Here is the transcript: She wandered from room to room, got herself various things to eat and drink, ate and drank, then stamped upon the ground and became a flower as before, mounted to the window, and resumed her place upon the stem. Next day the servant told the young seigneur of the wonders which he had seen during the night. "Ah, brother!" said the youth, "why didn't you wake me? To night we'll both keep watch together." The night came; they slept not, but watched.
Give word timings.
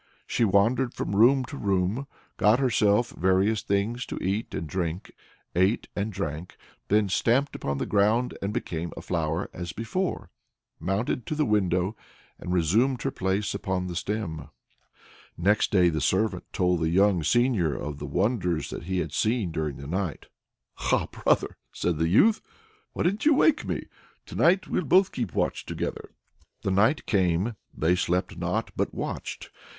She 0.25 0.43
wandered 0.43 0.95
from 0.95 1.15
room 1.15 1.45
to 1.45 1.55
room, 1.57 2.07
got 2.37 2.57
herself 2.57 3.11
various 3.11 3.61
things 3.61 4.03
to 4.07 4.17
eat 4.17 4.51
and 4.55 4.65
drink, 4.67 5.11
ate 5.55 5.89
and 5.95 6.11
drank, 6.11 6.57
then 6.87 7.07
stamped 7.07 7.55
upon 7.55 7.77
the 7.77 7.85
ground 7.85 8.35
and 8.41 8.51
became 8.51 8.91
a 8.97 9.03
flower 9.03 9.47
as 9.53 9.73
before, 9.73 10.31
mounted 10.79 11.27
to 11.27 11.35
the 11.35 11.45
window, 11.45 11.95
and 12.39 12.51
resumed 12.51 13.03
her 13.03 13.11
place 13.11 13.53
upon 13.53 13.85
the 13.85 13.95
stem. 13.95 14.49
Next 15.37 15.69
day 15.69 15.87
the 15.89 16.01
servant 16.01 16.45
told 16.51 16.79
the 16.79 16.89
young 16.89 17.21
seigneur 17.21 17.75
of 17.75 17.99
the 17.99 18.07
wonders 18.07 18.71
which 18.71 18.85
he 18.85 18.97
had 19.01 19.13
seen 19.13 19.51
during 19.51 19.77
the 19.77 19.85
night. 19.85 20.25
"Ah, 20.91 21.07
brother!" 21.11 21.57
said 21.73 21.99
the 21.99 22.09
youth, 22.09 22.41
"why 22.93 23.03
didn't 23.03 23.27
you 23.27 23.35
wake 23.35 23.65
me? 23.67 23.85
To 24.25 24.33
night 24.33 24.67
we'll 24.67 24.81
both 24.83 25.11
keep 25.11 25.35
watch 25.35 25.63
together." 25.63 26.09
The 26.63 26.71
night 26.71 27.05
came; 27.05 27.55
they 27.71 27.95
slept 27.95 28.35
not, 28.39 28.71
but 28.75 28.95
watched. 28.95 29.51